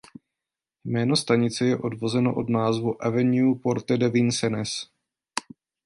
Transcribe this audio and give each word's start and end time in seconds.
Jméno 0.85 1.15
stanice 1.15 1.65
je 1.65 1.77
odvozeno 1.77 2.35
od 2.35 2.49
názvu 2.49 3.03
"Avenue 3.05 3.55
Porte 3.55 3.97
de 3.97 4.09
Vincennes". 4.09 4.89